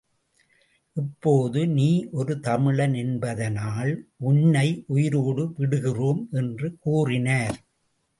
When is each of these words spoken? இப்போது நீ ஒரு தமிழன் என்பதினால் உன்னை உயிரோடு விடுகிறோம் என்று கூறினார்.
இப்போது 0.95 1.67
நீ 1.67 2.07
ஒரு 2.11 2.39
தமிழன் 2.39 2.93
என்பதினால் 2.93 3.91
உன்னை 4.17 4.83
உயிரோடு 4.87 5.53
விடுகிறோம் 5.57 6.27
என்று 6.31 6.77
கூறினார். 6.79 7.59